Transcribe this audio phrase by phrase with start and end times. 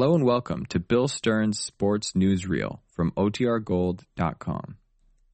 [0.00, 4.78] Hello and welcome to Bill Stern's Sports Newsreel from OTRGold.com.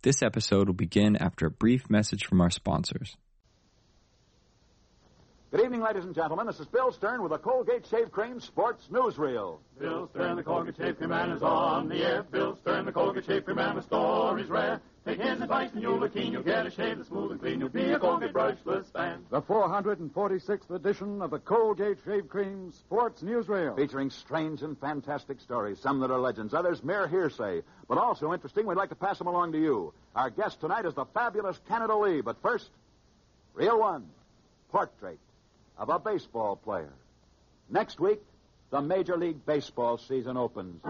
[0.03, 3.17] This episode will begin after a brief message from our sponsors.
[5.53, 6.49] Good evening, ladies and gentlemen.
[6.49, 9.59] This is Bill Stern with the Colgate Shave Cream Sports Newsreel.
[9.79, 12.25] Bill Stern, the Colgate Shave Cream Man is on the air.
[12.25, 14.80] Bill Stern, the Colgate Shave Cream Man, the story's rare.
[15.07, 16.32] Take his advice and you'll look keen.
[16.32, 17.61] You'll get a shave that's smooth and clean.
[17.61, 19.25] You'll be a Colgate brushless fan.
[19.30, 23.77] The 446th edition of the Colgate Shave Cream Sports Newsreel.
[23.77, 28.67] Featuring strange and fantastic stories, some that are legends, others mere hearsay, but also interesting.
[28.67, 29.95] We'd like to pass them along to you.
[30.17, 32.69] Our guest tonight is the fabulous Canada Lee, but first,
[33.55, 34.06] Reel One,
[34.73, 35.20] Portrait
[35.78, 36.92] of a Baseball Player.
[37.70, 38.20] Next week,
[38.70, 40.83] the Major League Baseball season opens.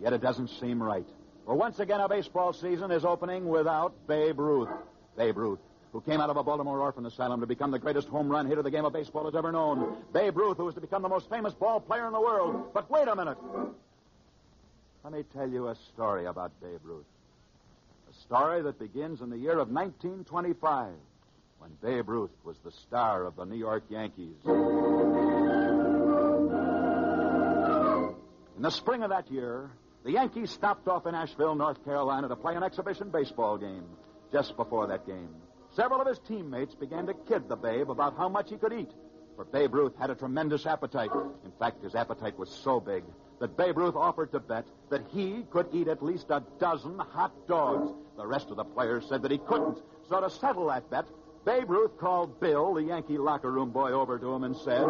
[0.00, 1.06] Yet it doesn't seem right.
[1.48, 4.68] For once again, a baseball season is opening without Babe Ruth.
[5.16, 5.60] Babe Ruth,
[5.92, 8.62] who came out of a Baltimore orphan asylum to become the greatest home run hitter
[8.62, 9.96] the game of baseball has ever known.
[10.12, 12.74] Babe Ruth, who was to become the most famous ball player in the world.
[12.74, 13.38] But wait a minute.
[15.02, 17.06] Let me tell you a story about Babe Ruth.
[18.10, 20.92] A story that begins in the year of 1925
[21.60, 24.36] when Babe Ruth was the star of the New York Yankees.
[24.44, 24.52] In
[28.60, 29.70] the spring of that year,
[30.08, 33.84] the Yankees stopped off in Asheville, North Carolina to play an exhibition baseball game.
[34.32, 35.28] Just before that game,
[35.76, 38.90] several of his teammates began to kid the Babe about how much he could eat.
[39.36, 41.10] For Babe Ruth had a tremendous appetite.
[41.44, 43.04] In fact, his appetite was so big
[43.38, 47.46] that Babe Ruth offered to bet that he could eat at least a dozen hot
[47.46, 47.92] dogs.
[48.16, 49.78] The rest of the players said that he couldn't.
[50.08, 51.04] So to settle that bet,
[51.44, 54.86] Babe Ruth called Bill, the Yankee locker room boy, over to him and said,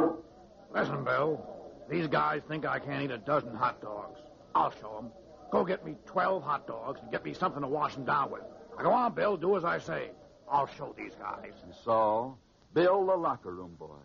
[0.73, 1.45] Listen, Bill.
[1.91, 4.21] These guys think I can't eat a dozen hot dogs.
[4.59, 5.13] I'll show them.
[5.53, 8.43] Go get me 12 hot dogs and get me something to wash them down with.
[8.77, 9.37] Now, go on, Bill.
[9.37, 10.11] Do as I say.
[10.51, 11.53] I'll show these guys.
[11.63, 12.37] And so,
[12.75, 14.01] Bill, the locker room boy,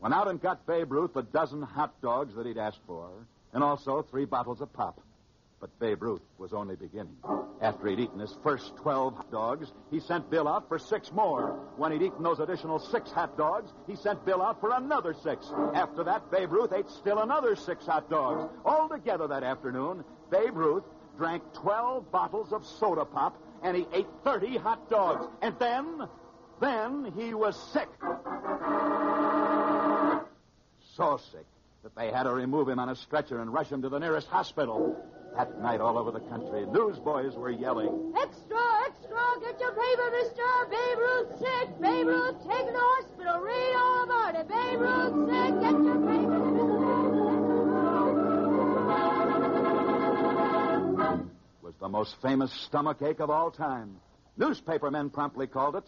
[0.00, 3.10] went out and got Babe Ruth a dozen hot dogs that he'd asked for,
[3.52, 5.00] and also three bottles of pop.
[5.62, 7.16] But Babe Ruth was only beginning.
[7.60, 11.56] After he'd eaten his first 12 hot dogs, he sent Bill out for six more.
[11.76, 15.46] When he'd eaten those additional six hot dogs, he sent Bill out for another six.
[15.72, 18.52] After that, Babe Ruth ate still another six hot dogs.
[18.64, 20.02] Altogether that afternoon,
[20.32, 20.82] Babe Ruth
[21.16, 25.24] drank 12 bottles of soda pop and he ate 30 hot dogs.
[25.42, 26.08] And then,
[26.60, 27.88] then he was sick.
[30.96, 31.46] So sick
[31.84, 34.26] that they had to remove him on a stretcher and rush him to the nearest
[34.26, 34.96] hospital.
[35.36, 40.42] That night, all over the country, newsboys were yelling, Extra, extra, get your paper, mister.
[40.70, 41.80] Babe Ruth sick.
[41.80, 43.40] Babe Ruth taken to hospital.
[43.40, 44.48] Read all about it.
[44.48, 45.60] Babe Ruth sick.
[45.60, 46.52] Get your paper.
[51.62, 53.96] was the most famous stomach ache of all time.
[54.36, 55.84] Newspaper men promptly called it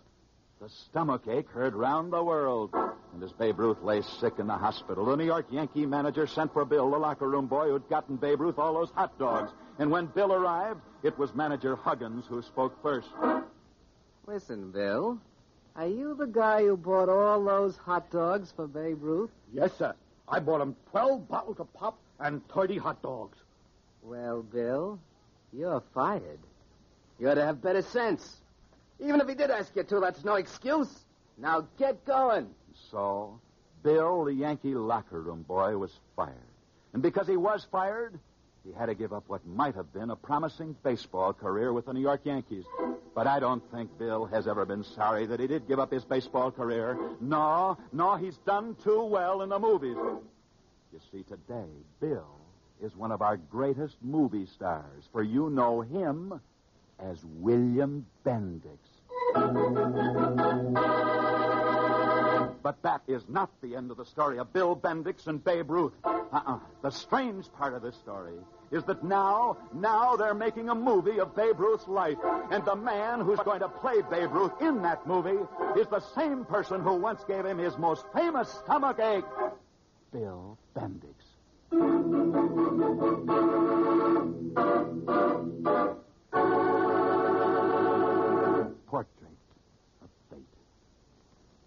[0.64, 2.70] the stomach ache heard round the world.
[3.12, 6.54] And as Babe Ruth lay sick in the hospital, the New York Yankee manager sent
[6.54, 9.52] for Bill, the locker room boy who'd gotten Babe Ruth all those hot dogs.
[9.78, 13.08] And when Bill arrived, it was manager Huggins who spoke first.
[14.26, 15.18] Listen, Bill.
[15.76, 19.30] Are you the guy who bought all those hot dogs for Babe Ruth?
[19.52, 19.94] Yes, sir.
[20.26, 23.36] I bought him 12 bottles of pop and 30 hot dogs.
[24.02, 24.98] Well, Bill,
[25.52, 26.38] you're fired.
[27.18, 28.40] You ought to have better sense.
[29.00, 30.88] Even if he did ask you to, that's no excuse.
[31.36, 32.48] Now get going.
[32.90, 33.40] So,
[33.82, 36.34] Bill, the Yankee locker room boy, was fired.
[36.92, 38.18] And because he was fired,
[38.64, 41.92] he had to give up what might have been a promising baseball career with the
[41.92, 42.64] New York Yankees.
[43.14, 46.04] But I don't think Bill has ever been sorry that he did give up his
[46.04, 46.98] baseball career.
[47.20, 49.96] No, no, he's done too well in the movies.
[49.96, 51.68] You see, today,
[52.00, 52.26] Bill
[52.82, 56.40] is one of our greatest movie stars, for you know him
[56.98, 58.78] as William Bendix.
[62.62, 65.92] But that is not the end of the story of Bill Bendix and Babe Ruth.
[66.04, 66.58] Uh-uh.
[66.82, 68.38] The strange part of this story
[68.70, 72.16] is that now, now they're making a movie of Babe Ruth's life.
[72.50, 75.38] And the man who's going to play Babe Ruth in that movie
[75.78, 79.24] is the same person who once gave him his most famous stomach ache,
[80.12, 81.14] Bill Bendix.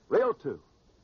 [0.09, 0.61] Reel two.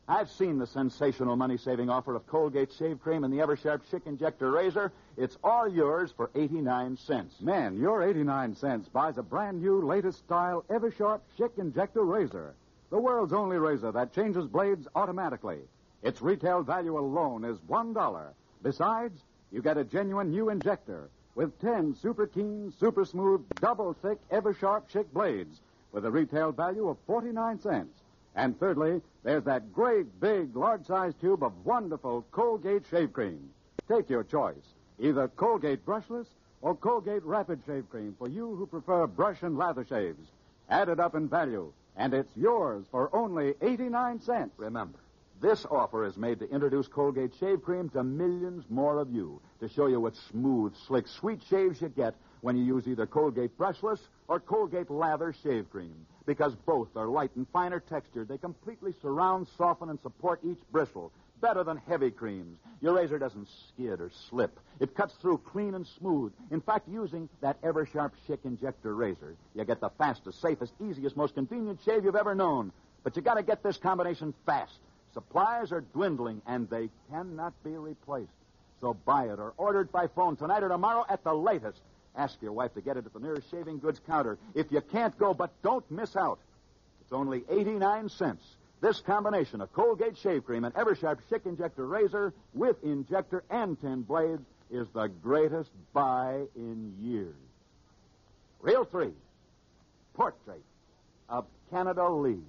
[0.08, 4.08] I've seen the sensational money saving offer of Colgate Shave Cream and the Eversharp Schick
[4.08, 4.94] Injector Razor.
[5.18, 7.42] It's all yours for 89 cents.
[7.42, 12.56] Man, your 89 cents buys a brand new, latest style Eversharp Schick Injector Razor.
[12.92, 15.60] The world's only razor that changes blades automatically.
[16.02, 18.34] Its retail value alone is $1.
[18.62, 19.22] Besides,
[19.52, 24.90] you get a genuine new injector with 10 super keen, super smooth, double thick Eversharp
[24.90, 25.60] Schick blades
[25.92, 28.03] with a retail value of 49 cents.
[28.35, 33.50] And thirdly, there's that great, big, large sized tube of wonderful Colgate shave cream.
[33.88, 34.74] Take your choice.
[35.00, 36.27] Either Colgate Brushless
[36.62, 40.27] or Colgate Rapid Shave Cream for you who prefer brush and lather shaves.
[40.69, 44.53] Add it up in value, and it's yours for only 89 cents.
[44.57, 44.97] Remember,
[45.41, 49.68] this offer is made to introduce Colgate Shave Cream to millions more of you, to
[49.68, 54.00] show you what smooth, slick, sweet shaves you get when you use either Colgate Brushless
[54.30, 56.06] or Colgate Lather Shave Cream.
[56.25, 61.12] Because both are light and finer textured, they completely surround, soften, and support each bristle.
[61.42, 62.58] Better than heavy creams.
[62.80, 64.58] Your razor doesn't skid or slip.
[64.80, 66.31] It cuts through clean and smooth.
[66.52, 71.36] In fact, using that Eversharp Schick Injector razor, you get the fastest, safest, easiest, most
[71.36, 72.72] convenient shave you've ever known.
[73.04, 74.80] But you gotta get this combination fast.
[75.14, 78.31] Supplies are dwindling, and they cannot be replaced.
[78.80, 81.81] So buy it or order it by phone tonight or tomorrow at the latest.
[82.15, 84.38] Ask your wife to get it at the nearest shaving goods counter.
[84.54, 86.39] If you can't go, but don't miss out.
[87.01, 88.44] It's only 89 cents.
[88.81, 94.01] This combination of Colgate Shave Cream and Eversharp Schick Injector Razor with injector and 10
[94.01, 97.36] blades is the greatest buy in years.
[98.62, 99.13] Reel three.
[100.16, 100.62] Portrait
[101.30, 102.44] of Canada Lee.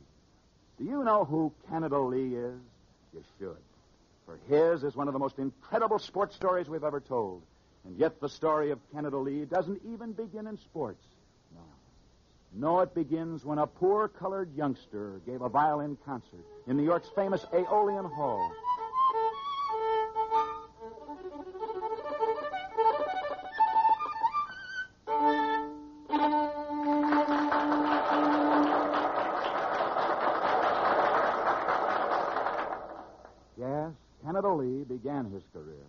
[0.78, 2.60] Do you know who Canada Lee is?
[3.12, 3.56] You should.
[4.26, 7.42] For his is one of the most incredible sports stories we've ever told.
[7.84, 11.04] And yet the story of Canada Lee doesn't even begin in sports.
[11.54, 11.60] No.
[12.54, 17.10] No, it begins when a poor colored youngster gave a violin concert in New York's
[17.14, 18.52] famous Aeolian Hall.
[33.56, 33.92] Yes,
[34.24, 35.84] Canada Lee began his career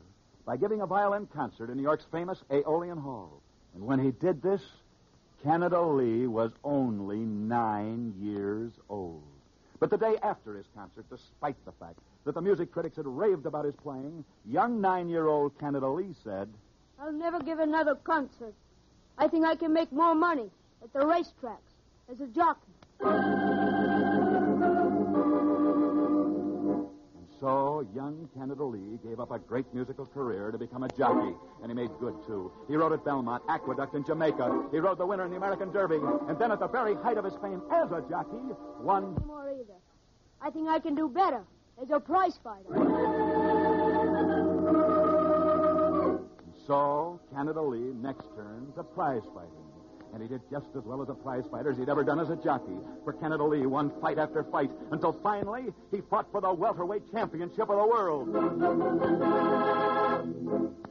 [0.46, 3.42] by giving a violin concert in New York's famous Aeolian Hall.
[3.74, 4.62] And when he did this,
[5.44, 9.24] Canada Lee was only nine years old.
[9.80, 13.46] But the day after his concert, despite the fact that the music critics had raved
[13.46, 16.50] about his playing, young nine year old Canada Lee said,
[17.00, 18.54] I'll never give another concert.
[19.18, 20.50] I think I can make more money
[20.84, 21.74] at the racetracks
[22.10, 23.55] as a jockey.
[27.46, 31.70] So, young Canada Lee gave up a great musical career to become a jockey, and
[31.70, 32.52] he made good, too.
[32.68, 34.70] He rode at Belmont, Aqueduct, and Jamaica.
[34.72, 37.24] He rode the winner in the American Derby, and then at the very height of
[37.24, 38.42] his fame as a jockey,
[38.82, 39.14] won.
[39.20, 39.78] No more either.
[40.42, 41.44] I think I can do better
[41.80, 42.66] as a prize fighter.
[46.66, 49.65] So, Canada Lee next turned to prize fighting.
[50.16, 52.30] And he did just as well as a prize fighter as he'd ever done as
[52.30, 52.78] a jockey.
[53.04, 57.70] For Canada Lee won fight after fight until finally he fought for the welterweight championship
[57.70, 58.32] of the world.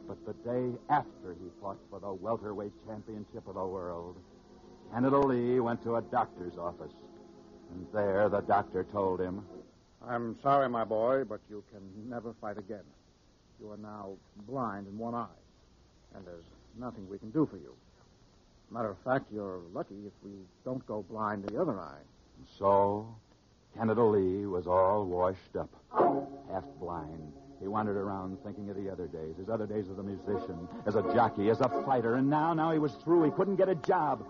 [0.06, 4.17] But the day after he fought for the welterweight championship of the world,
[4.93, 6.93] Canada Lee went to a doctor's office.
[7.71, 9.43] And there the doctor told him,
[10.06, 12.85] I'm sorry, my boy, but you can never fight again.
[13.59, 14.11] You are now
[14.47, 15.41] blind in one eye,
[16.15, 16.44] and there's
[16.79, 17.75] nothing we can do for you.
[18.70, 20.32] Matter of fact, you're lucky if we
[20.64, 22.02] don't go blind in the other eye.
[22.58, 23.14] So,
[23.76, 25.70] Canada Lee was all washed up,
[26.50, 27.32] half blind.
[27.61, 30.96] He wandered around thinking of the other days, his other days as a musician, as
[30.96, 33.25] a jockey, as a fighter, and now, now he was through.
[33.25, 34.25] He couldn't get a job.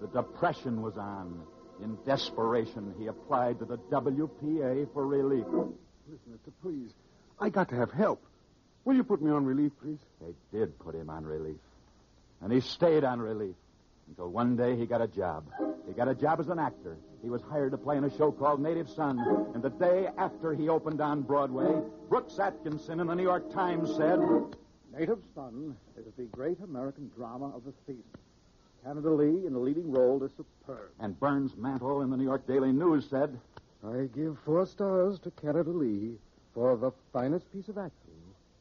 [0.00, 1.42] The depression was on.
[1.82, 5.46] In desperation, he applied to the WPA for relief.
[5.46, 6.90] Listen, mister, please.
[7.40, 8.22] I got to have help.
[8.84, 9.98] Will you put me on relief, please?
[10.20, 11.56] They did put him on relief.
[12.42, 13.54] And he stayed on relief
[14.08, 15.44] until one day he got a job.
[15.86, 16.96] He got a job as an actor.
[17.22, 19.18] He was hired to play in a show called Native Son.
[19.54, 21.70] And the day after he opened on Broadway,
[22.08, 24.18] Brooks Atkinson in the New York Times said,
[24.96, 28.04] Native Son is the great American drama of the season.
[28.84, 30.90] Canada Lee in the leading role is superb.
[30.98, 33.38] And Burns Mantle in the New York Daily News said,
[33.86, 36.14] I give four stars to Canada Lee
[36.54, 38.09] for the finest piece of acting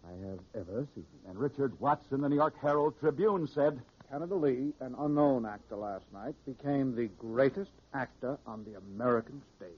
[0.09, 1.05] I have ever seen.
[1.27, 5.75] And Richard Watts in the New York Herald Tribune said, Canada Lee, an unknown actor
[5.75, 9.69] last night, became the greatest actor on the American stage.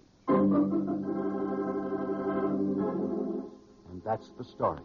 [3.90, 4.80] And that's the story.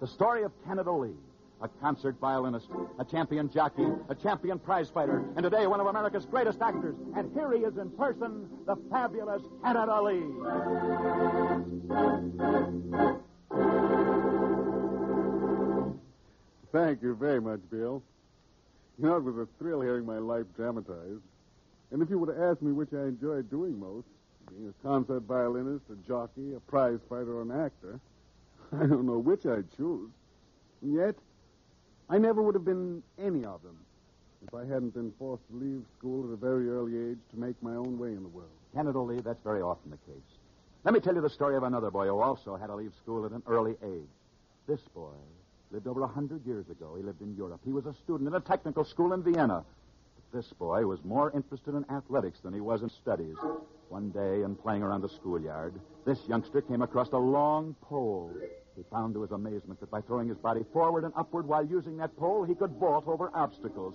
[0.00, 1.16] The story of Canada Lee,
[1.62, 6.60] a concert violinist, a champion jockey, a champion prizefighter, and today one of America's greatest
[6.60, 6.96] actors.
[7.16, 10.24] And here he is in person, the fabulous Canada Lee.
[16.72, 18.02] Thank you very much, Bill.
[18.98, 21.22] You know, it was a thrill hearing my life dramatized.
[21.90, 24.06] And if you would have asked me which I enjoyed doing most,
[24.48, 27.98] being a concert violinist, a jockey, a prize fighter, or an actor,
[28.72, 30.10] I don't know which I'd choose.
[30.82, 31.16] And yet,
[32.08, 33.76] I never would have been any of them
[34.46, 37.60] if I hadn't been forced to leave school at a very early age to make
[37.62, 38.48] my own way in the world.
[38.74, 40.22] Canada Lee, that's very often the case.
[40.84, 43.26] Let me tell you the story of another boy who also had to leave school
[43.26, 44.08] at an early age.
[44.66, 45.10] This boy
[45.72, 46.94] Lived over a hundred years ago.
[46.96, 47.60] He lived in Europe.
[47.64, 49.64] He was a student in a technical school in Vienna.
[50.16, 53.36] But this boy was more interested in athletics than he was in studies.
[53.88, 55.74] One day, in playing around the schoolyard,
[56.04, 58.32] this youngster came across a long pole.
[58.76, 61.96] He found to his amazement that by throwing his body forward and upward while using
[61.98, 63.94] that pole, he could vault over obstacles.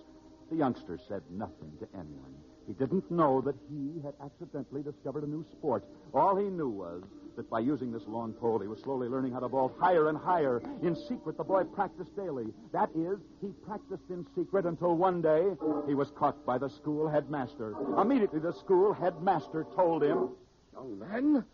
[0.49, 2.35] The youngster said nothing to anyone.
[2.67, 5.83] He didn't know that he had accidentally discovered a new sport.
[6.13, 7.03] All he knew was
[7.35, 10.17] that by using this long pole, he was slowly learning how to vault higher and
[10.17, 10.61] higher.
[10.81, 12.47] In secret, the boy practiced daily.
[12.71, 15.43] That is, he practiced in secret until one day
[15.87, 17.75] he was caught by the school headmaster.
[17.99, 20.29] Immediately, the school headmaster told him,
[20.73, 21.45] Young man,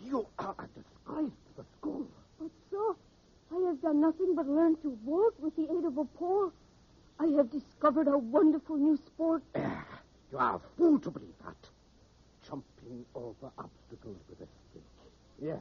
[0.00, 2.06] you are a disgrace to the school.
[2.40, 2.94] But, sir,
[3.54, 6.52] I have done nothing but learn to vault with the aid of a pole.
[7.18, 9.42] I have discovered a wonderful new sport.
[9.54, 9.84] Ah,
[10.32, 11.56] you are a fool to believe that.
[12.46, 14.82] Jumping over obstacles with a stick.
[15.40, 15.56] Yeah.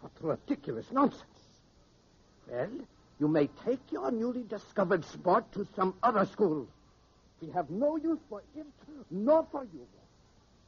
[0.00, 1.24] What ridiculous nonsense.
[2.50, 2.70] Well,
[3.20, 6.68] you may take your newly discovered sport to some other school.
[7.40, 8.66] We have no use for it,
[9.10, 9.86] nor for you.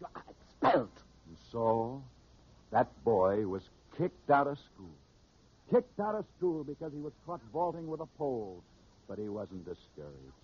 [0.00, 0.90] You are expelled.
[1.28, 2.02] And so,
[2.70, 3.62] that boy was
[3.96, 4.94] kicked out of school.
[5.70, 8.62] Kicked out of school because he was caught vaulting with a pole.
[9.08, 10.40] But he wasn't discouraged.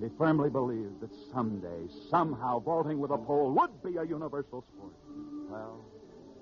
[0.00, 4.92] He firmly believed that someday, somehow, vaulting with a pole would be a universal sport.
[5.50, 5.84] Well,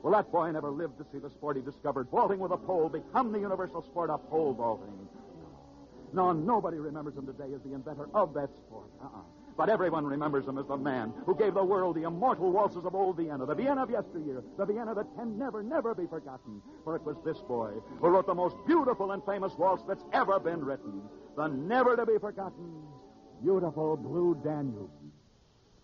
[0.02, 2.88] well, that boy never lived to see the sport he discovered, vaulting with a pole,
[2.88, 5.08] become the universal sport of pole vaulting.
[6.12, 8.88] No, nobody remembers him today as the inventor of that sport.
[9.02, 9.20] Uh-uh.
[9.56, 12.94] But everyone remembers him as the man who gave the world the immortal waltzes of
[12.94, 16.62] old Vienna, the Vienna of yesteryear, the Vienna that can never, never be forgotten.
[16.82, 20.40] For it was this boy who wrote the most beautiful and famous waltz that's ever
[20.40, 21.02] been written,
[21.36, 22.82] the never to be forgotten,
[23.42, 24.90] beautiful Blue Danube.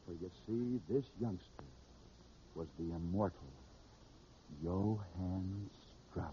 [0.07, 1.65] For you see, this youngster
[2.55, 3.56] was the immortal
[4.63, 5.71] Johann
[6.11, 6.33] Strauss.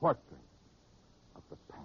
[0.00, 0.22] Portrait
[1.36, 1.84] of the past.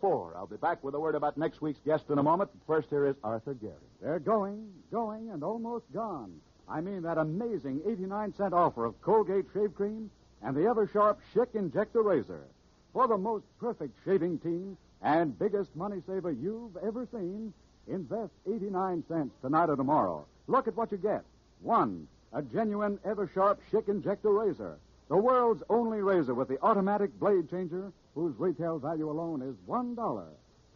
[0.00, 0.34] Four.
[0.36, 2.50] I'll be back with a word about next week's guest in a moment.
[2.66, 3.74] First, here is Arthur Gary.
[4.02, 6.32] They're going, going, and almost gone.
[6.68, 10.10] I mean that amazing 89 cent offer of Colgate shave cream
[10.44, 12.44] and the Eversharp Schick Injector Razor.
[12.92, 17.52] For the most perfect shaving team and biggest money saver you've ever seen,
[17.88, 20.26] invest 89 cents tonight or tomorrow.
[20.46, 21.24] Look at what you get.
[21.62, 24.76] One, a genuine Eversharp Schick Injector Razor.
[25.08, 30.24] The world's only razor with the automatic blade changer whose retail value alone is $1.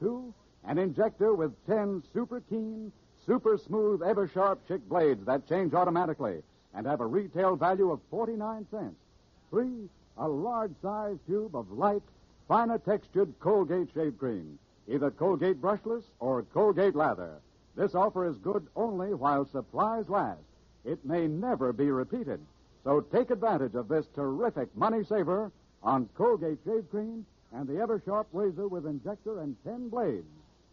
[0.01, 0.35] Two,
[0.65, 2.91] an injector with 10 super keen,
[3.27, 6.43] super smooth Eversharp Schick blades that change automatically
[6.75, 8.97] and have a retail value of 49 cents.
[9.51, 12.03] Three, a large size tube of light,
[12.47, 17.41] finer textured Colgate shave cream, either Colgate brushless or Colgate lather.
[17.77, 20.41] This offer is good only while supplies last.
[20.85, 22.41] It may never be repeated.
[22.85, 25.53] So take advantage of this terrific money saver
[25.83, 30.27] on Colgate shave cream and the Eversharp razor with injector and 10 blades.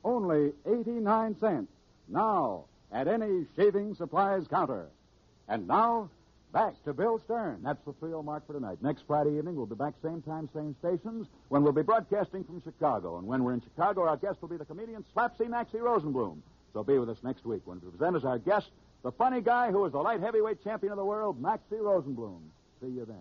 [0.04, 1.72] Only 89 cents.
[2.08, 4.88] Now, at any shaving supplies counter.
[5.48, 6.10] And now,
[6.56, 7.60] back to Bill Stern.
[7.64, 8.78] That's the 3 mark for tonight.
[8.82, 12.64] Next Friday evening, we'll be back same time, same stations, when we'll be broadcasting from
[12.64, 13.18] Chicago.
[13.18, 16.38] And when we're in Chicago, our guest will be the comedian Slapsy Maxie Rosenbloom.
[16.72, 18.70] So be with us next week when we present as our guest
[19.04, 22.40] the funny guy who is the light heavyweight champion of the world, Maxie Rosenbloom.
[22.80, 23.18] See you then.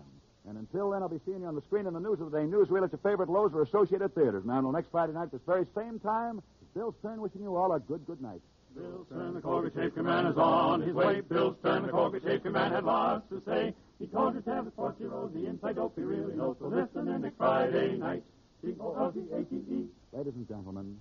[0.47, 2.39] And until then, I'll be seeing you on the screen in the News of the
[2.39, 4.45] Day newsreel at your favorite Loew's or Associated Theaters.
[4.45, 6.41] Now, until next Friday night, this very same time,
[6.73, 8.39] Bill Stern wishing you all a good, good night.
[8.75, 11.21] Bill Stern, the Colgate Shape Man, is on his way.
[11.21, 13.73] Bill Stern, the Colgate Shape Man, had lots to say.
[13.99, 16.57] He told to have the sports heroes, the inside dope he really knows.
[16.59, 18.23] So listen in next Friday night.
[18.61, 19.85] C-O-L-G-A-T-E.
[20.11, 20.97] Ladies and gentlemen,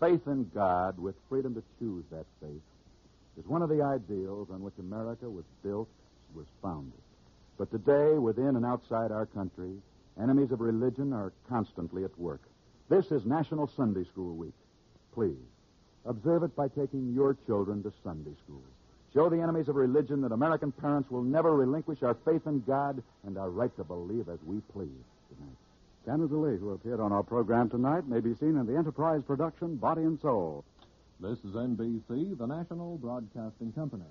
[0.00, 2.62] faith in God with freedom to choose that faith
[3.38, 5.88] is one of the ideals on which America was built,
[6.34, 6.98] was founded.
[7.56, 9.76] But today, within and outside our country,
[10.20, 12.40] enemies of religion are constantly at work.
[12.88, 14.54] This is National Sunday School Week.
[15.14, 15.36] Please,
[16.06, 18.62] observe it by taking your children to Sunday school.
[19.14, 23.02] Show the enemies of religion that American parents will never relinquish our faith in God
[23.26, 25.04] and our right to believe as we please.
[25.28, 25.56] Good night.
[26.04, 29.76] Canada Lee, who appeared on our program tonight, may be seen in the Enterprise production
[29.76, 30.64] Body and Soul.
[31.18, 34.04] This is NBC, the National Broadcasting Company.